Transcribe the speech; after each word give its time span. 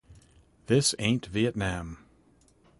This 0.65 0.95
ain't 0.97 1.27
Vietnam. 1.27 1.99